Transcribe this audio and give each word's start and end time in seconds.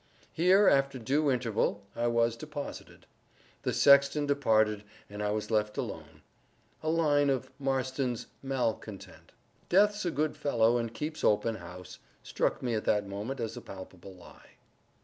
Here, 0.33 0.67
after 0.67 0.97
due 0.97 1.29
interval, 1.29 1.83
I 1.95 2.07
was 2.07 2.35
deposited. 2.35 3.05
The 3.61 3.71
sexton 3.71 4.25
departed, 4.25 4.83
and 5.11 5.21
I 5.21 5.29
was 5.29 5.51
left 5.51 5.77
alone. 5.77 6.23
A 6.81 6.89
line 6.89 7.29
of 7.29 7.51
Marston's 7.59 8.25
"Malcontent"— 8.41 9.31
Death's 9.69 10.03
a 10.03 10.09
good 10.09 10.35
fellow 10.35 10.79
and 10.79 10.91
keeps 10.91 11.23
open 11.23 11.57
house— 11.57 11.99
struck 12.23 12.63
me 12.63 12.73
at 12.73 12.85
that 12.85 13.07
moment 13.07 13.39
as 13.39 13.55
a 13.55 13.61
palpable 13.61 14.15
lie. 14.15 14.53